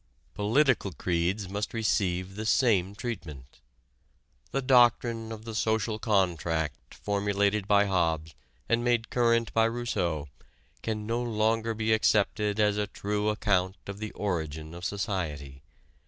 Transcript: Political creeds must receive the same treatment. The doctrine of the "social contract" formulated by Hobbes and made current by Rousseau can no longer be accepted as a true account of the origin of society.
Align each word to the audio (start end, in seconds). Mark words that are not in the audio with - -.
Political 0.33 0.93
creeds 0.93 1.47
must 1.47 1.75
receive 1.75 2.33
the 2.35 2.47
same 2.47 2.95
treatment. 2.95 3.59
The 4.49 4.63
doctrine 4.63 5.31
of 5.31 5.45
the 5.45 5.53
"social 5.53 5.99
contract" 5.99 6.95
formulated 6.95 7.67
by 7.67 7.85
Hobbes 7.85 8.33
and 8.67 8.83
made 8.83 9.11
current 9.11 9.53
by 9.53 9.65
Rousseau 9.65 10.27
can 10.81 11.05
no 11.05 11.21
longer 11.21 11.75
be 11.75 11.93
accepted 11.93 12.59
as 12.59 12.77
a 12.77 12.87
true 12.87 13.29
account 13.29 13.77
of 13.85 13.99
the 13.99 14.09
origin 14.13 14.73
of 14.73 14.83
society. 14.83 15.61